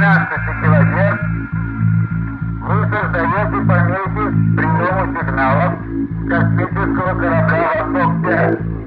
[0.00, 0.30] 12
[0.62, 1.20] человек
[2.62, 5.74] вы создаете помехи приему сигналов
[6.26, 8.79] космического корабля «Восток-5».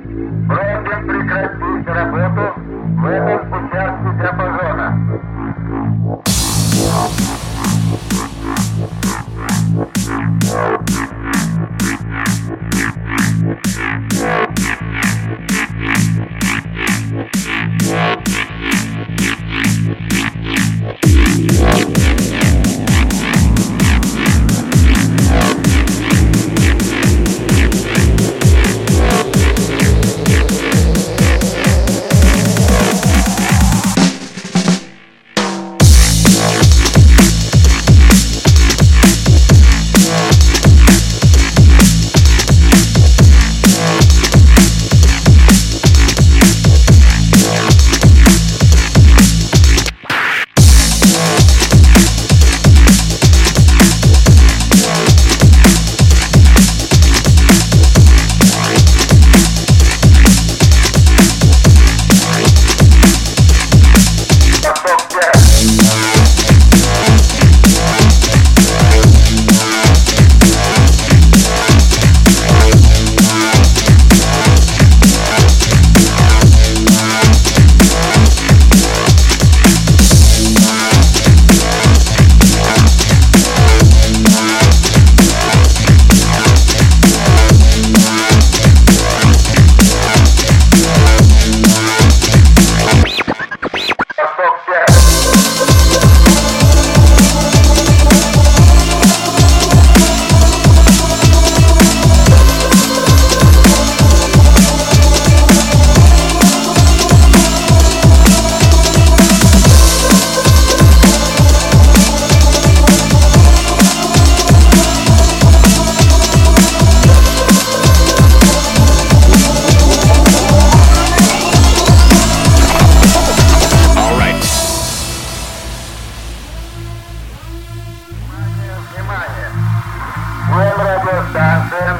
[130.53, 131.97] Всем радиостанциям,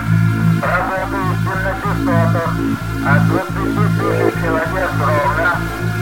[0.62, 2.52] работающим на частотах
[3.04, 5.50] от 20 тысяч килогерц ровно